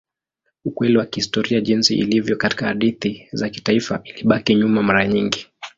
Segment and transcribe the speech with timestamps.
[0.65, 5.47] Ukweli wa kihistoria jinsi ilivyo katika hadithi za kitaifa ilibaki nyuma mara nyingi.